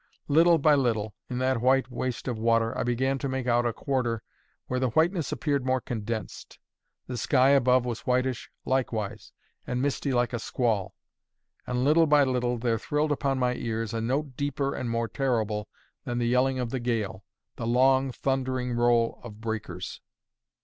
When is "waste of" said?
1.91-2.39